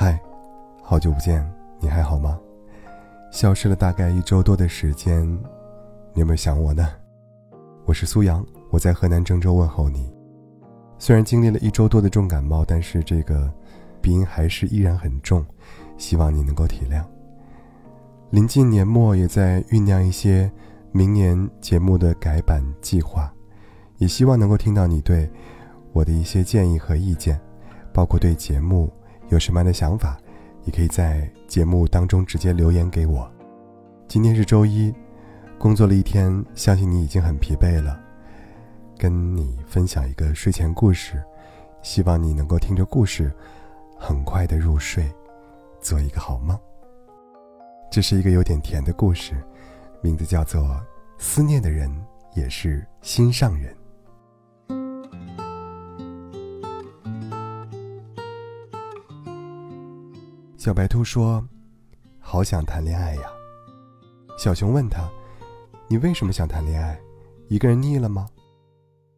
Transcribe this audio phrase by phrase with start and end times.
[0.00, 0.16] 嗨，
[0.80, 1.44] 好久不见，
[1.80, 2.38] 你还好吗？
[3.32, 5.28] 消失了大概一周多的时间，
[6.14, 6.88] 你有没有想我呢？
[7.84, 10.08] 我是苏阳，我在河南郑州问候你。
[11.00, 13.52] 虽然经历了一周多的重感冒，但是这个
[14.00, 15.44] 鼻音还是依然很重，
[15.96, 17.02] 希望你能够体谅。
[18.30, 20.48] 临近年末，也在酝酿一些
[20.92, 23.34] 明年节目的改版计划，
[23.96, 25.28] 也希望能够听到你对
[25.92, 27.40] 我的一些建议和意见，
[27.92, 28.88] 包括对节目。
[29.28, 30.18] 有什么样的想法，
[30.64, 33.30] 也可以在节目当中直接留言给我。
[34.06, 34.92] 今天是周一，
[35.58, 38.00] 工作了一天，相信你已经很疲惫了。
[38.96, 41.22] 跟你分享一个睡前故事，
[41.82, 43.32] 希望你能够听着故事，
[43.98, 45.08] 很快的入睡，
[45.80, 46.58] 做一个好梦。
[47.90, 49.34] 这是一个有点甜的故事，
[50.00, 50.62] 名字叫做
[51.18, 51.88] 《思念的人
[52.34, 53.72] 也是心上人》。
[60.68, 61.42] 小白兔说
[62.20, 63.22] ：“好想谈恋爱呀。”
[64.36, 65.08] 小熊问他
[65.88, 67.00] ：“你为什么想谈恋爱？
[67.48, 68.28] 一个人腻了吗？”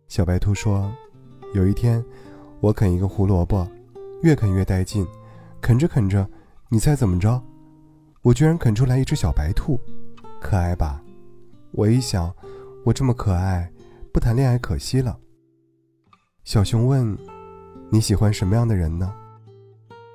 [0.06, 0.92] 小白兔说
[1.52, 2.05] ：“有一天，
[2.60, 3.69] 我啃一个胡萝卜，
[4.22, 5.05] 越啃越带劲，
[5.60, 6.25] 啃着啃着，
[6.69, 7.42] 你猜怎么着？
[8.22, 9.77] 我居然啃出来一只小白兔，
[10.41, 11.03] 可爱吧？
[11.72, 12.32] 我一想，
[12.84, 13.69] 我这么可爱，
[14.12, 15.19] 不谈恋爱可惜了。”
[16.47, 17.19] 小熊问
[17.91, 19.12] ：“你喜欢什么样的人呢？”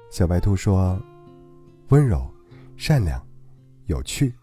[0.10, 0.98] 小白兔说。
[1.90, 2.28] 温柔、
[2.76, 3.24] 善良、
[3.86, 4.34] 有趣，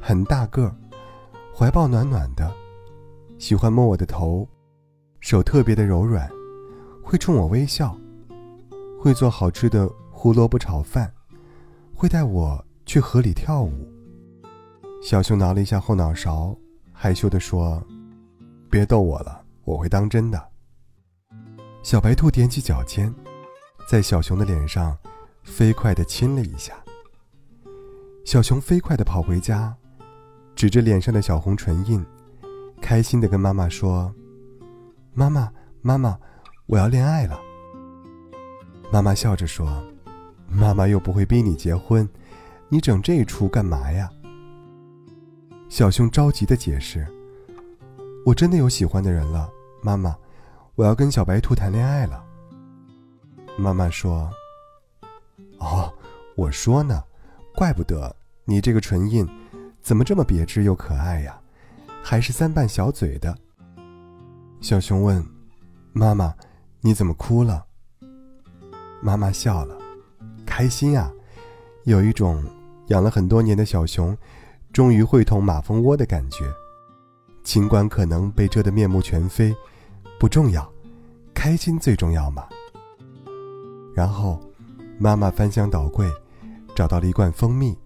[0.00, 0.74] 很大个儿，
[1.54, 2.52] 怀抱暖暖的，
[3.38, 4.46] 喜欢摸我的头，
[5.20, 6.28] 手特别的柔软，
[7.00, 7.96] 会冲我微笑，
[9.00, 11.12] 会做好吃的胡萝卜炒饭，
[11.94, 13.88] 会带我去河里跳舞。
[15.00, 16.56] 小熊挠了一下后脑勺，
[16.92, 17.80] 害羞地说
[18.68, 20.48] ：“别逗我了，我会当真的。”
[21.84, 23.14] 小白兔踮起脚尖，
[23.88, 24.98] 在小熊的脸上。
[25.46, 26.74] 飞快地亲了一下。
[28.24, 29.74] 小熊飞快地跑回家，
[30.56, 32.04] 指着脸上的小红唇印，
[32.82, 34.12] 开心地跟妈妈说
[35.14, 36.18] ：“妈妈，妈妈，
[36.66, 37.40] 我要恋爱了。”
[38.92, 39.82] 妈妈笑着说
[40.50, 42.06] ：“妈妈又不会逼你结婚，
[42.68, 44.10] 你整这一出干嘛呀？”
[45.70, 47.06] 小熊着急地解释
[48.26, 49.48] ：“我真的有喜欢的人了，
[49.80, 50.14] 妈妈，
[50.74, 52.22] 我要跟小白兔谈恋爱了。”
[53.56, 54.28] 妈妈说。
[55.66, 55.92] 哦，
[56.36, 57.02] 我说呢，
[57.52, 59.28] 怪不得你这个唇印，
[59.82, 61.36] 怎么这么别致又可爱呀，
[62.04, 63.36] 还是三瓣小嘴的。
[64.60, 65.26] 小熊问
[65.92, 66.32] ：“妈妈，
[66.80, 67.66] 你怎么哭了？”
[69.02, 69.76] 妈妈笑了，
[70.46, 71.10] 开心啊，
[71.82, 72.44] 有一种
[72.86, 74.16] 养了很多年的小熊，
[74.72, 76.44] 终于会捅马蜂窝的感觉。
[77.42, 79.52] 尽管可能被蛰得面目全非，
[80.20, 80.72] 不重要，
[81.34, 82.46] 开心最重要嘛。
[83.96, 84.40] 然后。
[84.98, 86.10] 妈妈翻箱倒柜，
[86.74, 87.76] 找到了一罐蜂蜜，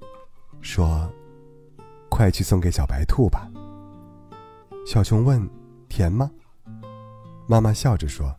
[0.60, 1.10] 说
[2.08, 3.50] ：“快去送给小白兔吧。”
[4.86, 5.48] 小熊问
[5.88, 6.30] ：“甜吗？”
[7.48, 8.32] 妈妈笑着说：“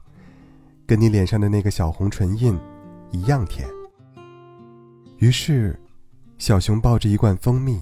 [0.87, 2.57] 跟你脸上的那个小红唇印
[3.11, 3.67] 一样甜。”
[5.19, 5.77] 于是，
[6.37, 7.81] 小熊抱着一罐蜂蜜，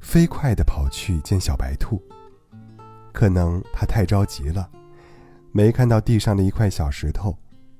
[0.00, 2.00] 飞快地跑去见小白兔。
[3.12, 4.70] 可能他太着急了，
[5.50, 7.36] 没看到地上的一块小石头，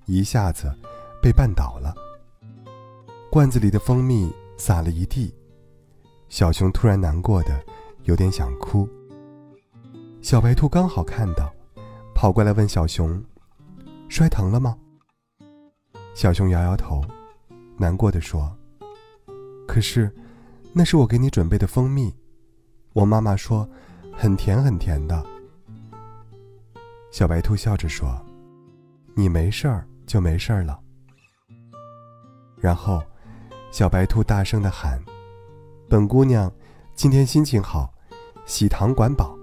[0.07, 0.75] 一下子
[1.23, 1.95] 被绊倒了。
[3.33, 5.33] 罐子里的蜂蜜洒了一地，
[6.29, 7.65] 小熊突然难过的
[8.03, 8.89] 有点想哭。
[10.21, 11.49] 小白兔刚好看到，
[12.13, 13.25] 跑过来问小熊
[14.11, 14.77] ：“摔疼了吗？”
[16.13, 17.01] 小熊摇摇头，
[17.79, 18.53] 难过的说
[19.65, 20.13] ：“可是，
[20.73, 22.13] 那是我给你准备的蜂蜜，
[22.95, 23.65] 我妈妈说，
[24.13, 25.25] 很甜很甜的。”
[27.13, 28.09] 小白兔笑着说
[29.15, 30.81] ：“你没事儿就没事儿了。”
[32.59, 33.01] 然后。
[33.71, 35.01] 小白兔大声的喊
[35.89, 36.53] ：“本姑娘，
[36.95, 37.95] 今天心情好，
[38.45, 39.39] 喜糖管饱。”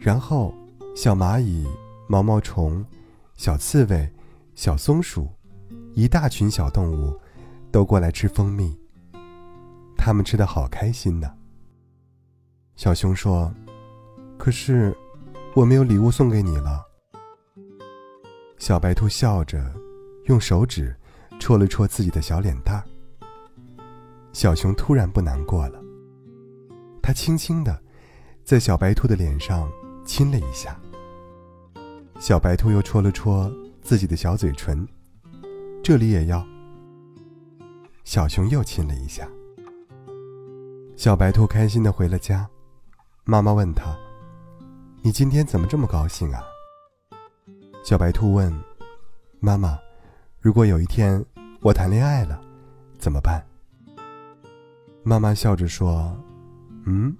[0.00, 0.54] 然后，
[0.96, 1.68] 小蚂蚁、
[2.08, 2.82] 毛毛虫、
[3.34, 4.10] 小刺猬、
[4.54, 5.28] 小松鼠，
[5.92, 7.14] 一大群小动物，
[7.70, 8.74] 都过来吃蜂蜜。
[9.98, 11.30] 他们吃的好开心呢。
[12.76, 13.52] 小熊说
[14.38, 14.96] ：“可是，
[15.54, 16.82] 我没有礼物送给你了。”
[18.56, 19.62] 小白兔笑着，
[20.24, 20.96] 用手指
[21.38, 22.82] 戳了戳自己的小脸蛋儿。
[24.32, 25.80] 小熊突然不难过了，
[27.02, 27.82] 它轻轻的
[28.44, 29.70] 在小白兔的脸上
[30.04, 30.78] 亲了一下。
[32.18, 33.50] 小白兔又戳了戳
[33.82, 34.86] 自己的小嘴唇，
[35.82, 36.46] 这里也要。
[38.04, 39.28] 小熊又亲了一下。
[40.96, 42.48] 小白兔开心的回了家，
[43.24, 43.96] 妈妈问他
[45.02, 46.42] ：“你今天怎么这么高兴啊？”
[47.82, 48.52] 小白兔问
[49.40, 49.78] ：“妈妈，
[50.40, 51.24] 如果有一天
[51.62, 52.40] 我谈恋爱了，
[52.98, 53.44] 怎么办？”
[55.02, 56.16] 妈妈笑着说
[56.84, 57.16] ：“嗯，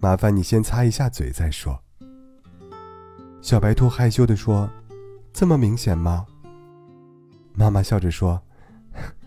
[0.00, 1.80] 麻烦你先擦一下嘴再说。”
[3.40, 4.68] 小白兔害羞的说
[5.32, 6.26] ：“这么明显吗？”
[7.54, 8.40] 妈妈笑着说：“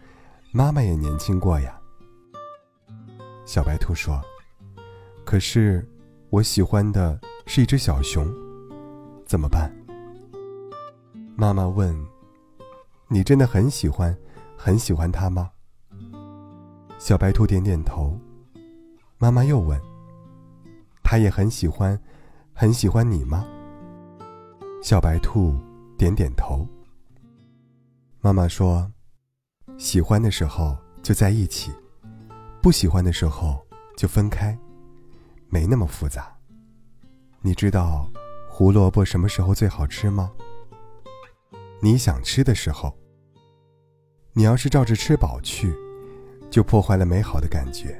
[0.51, 1.79] 妈妈也年轻过呀。”
[3.45, 4.21] 小白兔说
[5.25, 5.87] ：“可是
[6.29, 8.27] 我喜欢的是一只小熊，
[9.25, 9.73] 怎么办？”
[11.35, 11.95] 妈妈问
[13.07, 14.15] ：“你真的很喜欢，
[14.57, 15.49] 很喜欢它吗？”
[17.05, 18.17] 小白兔点点头。
[19.17, 19.77] 妈妈又问
[21.03, 21.99] ：“他也很喜欢，
[22.53, 23.45] 很喜欢你吗？”
[24.81, 25.53] 小白兔
[25.97, 26.65] 点点头。
[28.21, 28.89] 妈妈说
[29.77, 31.73] ：“喜欢的时候就在一起，
[32.61, 33.61] 不喜欢的时候
[33.97, 34.57] 就分开，
[35.49, 36.33] 没那么复杂。
[37.41, 38.07] 你知道
[38.49, 40.31] 胡萝卜什么时候最好吃吗？
[41.81, 42.97] 你想吃的时候。
[44.35, 45.75] 你要是照着吃饱去，
[46.53, 47.99] 就破坏了美好的感觉。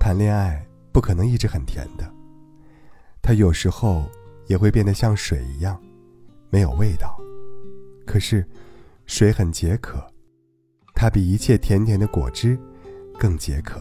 [0.00, 2.10] 谈恋爱不可能一直很甜的，
[3.20, 4.02] 它有时候。”
[4.48, 5.80] 也会变得像水一样，
[6.50, 7.16] 没有味道。
[8.04, 8.44] 可是，
[9.06, 10.04] 水很解渴，
[10.94, 12.58] 它比一切甜甜的果汁
[13.18, 13.80] 更解渴。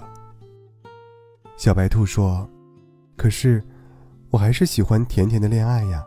[1.57, 2.47] 小白兔说
[3.17, 3.61] ：“可是，
[4.29, 6.05] 我还是喜欢甜甜的恋爱呀。”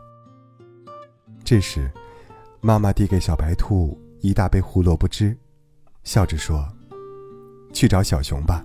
[1.44, 1.90] 这时，
[2.60, 5.36] 妈妈递给小白兔一大杯胡萝卜汁，
[6.04, 6.64] 笑着说
[7.74, 8.64] ：“去找小熊吧，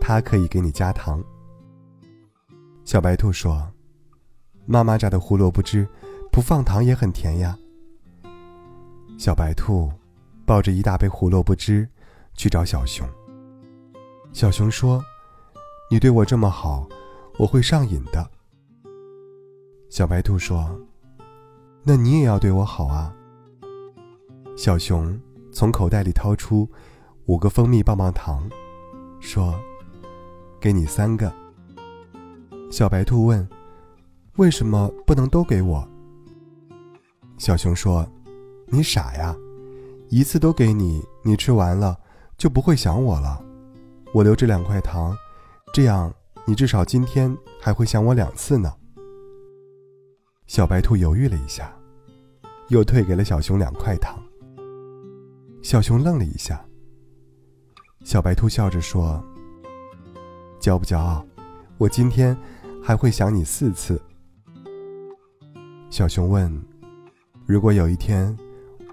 [0.00, 1.22] 它可以给你加糖。”
[2.84, 3.70] 小白兔说。
[4.64, 5.86] 妈妈榨的胡萝卜汁，
[6.30, 7.58] 不放糖也很甜呀。
[9.18, 9.90] 小白兔
[10.46, 11.86] 抱着一大杯胡萝卜汁
[12.34, 13.04] 去找小熊。
[14.32, 15.02] 小熊说
[15.90, 16.88] ：“你对我这么好，
[17.38, 18.30] 我会上瘾的。”
[19.90, 20.80] 小白兔说
[21.82, 23.12] ：“那你也要对我好啊。”
[24.56, 25.20] 小熊
[25.50, 26.70] 从口袋里掏出
[27.26, 28.48] 五个蜂蜜棒棒糖，
[29.20, 29.54] 说
[30.60, 31.32] ：“给你三个。”
[32.70, 33.48] 小白兔问。
[34.36, 35.86] 为什么不能都给我？
[37.36, 38.08] 小熊说
[38.66, 39.36] ：“你傻呀，
[40.08, 42.00] 一次都给你，你吃完了
[42.38, 43.44] 就不会想我了。
[44.14, 45.14] 我留这两块糖，
[45.74, 46.10] 这样
[46.46, 48.72] 你至少今天还会想我两次呢。”
[50.48, 51.70] 小白兔犹豫了一下，
[52.68, 54.18] 又退给了小熊两块糖。
[55.62, 56.64] 小熊愣了一下。
[58.04, 59.22] 小白兔笑着说
[60.60, 61.24] ：“骄不骄傲？
[61.78, 62.36] 我今天
[62.82, 64.00] 还会想你四次。”
[65.88, 66.50] 小熊问
[67.46, 68.36] ：“如果有一天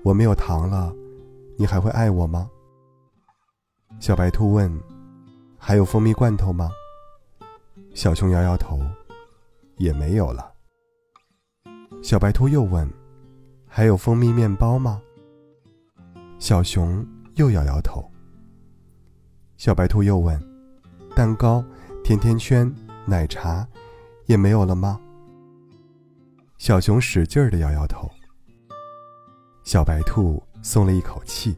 [0.03, 0.93] 我没有糖了，
[1.57, 2.49] 你还会爱我吗？”
[3.99, 4.71] 小白兔问
[5.57, 6.69] ：“还有蜂蜜罐头吗？”
[7.95, 8.79] 小熊摇摇头
[9.77, 10.53] ：“也没有了。”
[12.03, 12.87] 小白兔又问
[13.67, 15.01] ：“还有蜂蜜面包吗？”
[16.39, 17.05] 小熊
[17.35, 18.09] 又摇摇头。
[19.59, 20.41] 小白兔又问
[21.13, 21.61] ：“蛋糕、
[22.01, 22.73] 甜甜圈、
[23.05, 23.67] 奶茶，
[24.25, 24.97] 也没有了吗？”
[26.57, 28.09] 小熊使劲儿的摇摇头。
[29.65, 31.57] 小白兔松了一口气，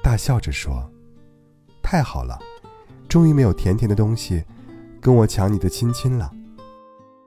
[0.00, 0.88] 大笑着说
[1.82, 2.38] ：“太好了，
[3.08, 4.44] 终于没有甜甜的东西
[5.00, 6.30] 跟我抢你的亲亲了。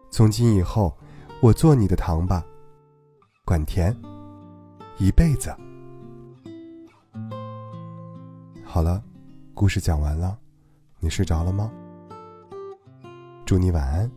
[0.10, 0.98] 从今以后，
[1.42, 2.42] 我做你的糖吧，
[3.44, 3.94] 管甜，
[4.98, 5.54] 一辈子。”
[8.64, 9.04] 好了，
[9.56, 10.38] 故事讲完了，
[11.00, 11.72] 你睡着了吗？
[13.46, 14.10] 祝你晚安，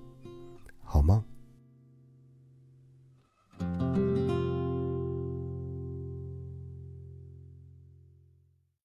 [0.83, 1.23] 好梦。